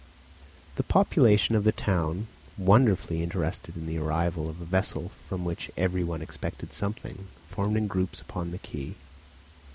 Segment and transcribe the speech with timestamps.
[0.77, 2.25] The population of the town,
[2.57, 7.77] wonderfully interested in the arrival of a vessel from which every one expected something, formed
[7.77, 8.95] in groups upon the quay.